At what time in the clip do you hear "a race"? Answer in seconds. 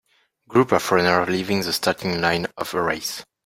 2.73-3.23